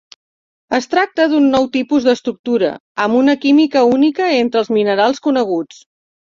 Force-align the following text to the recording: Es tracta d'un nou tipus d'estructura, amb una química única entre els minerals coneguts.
Es 0.77 0.87
tracta 0.93 1.27
d'un 1.33 1.45
nou 1.55 1.67
tipus 1.77 2.07
d'estructura, 2.09 2.73
amb 3.05 3.21
una 3.21 3.37
química 3.45 3.87
única 3.93 4.33
entre 4.41 4.63
els 4.65 4.75
minerals 4.81 5.27
coneguts. 5.31 5.89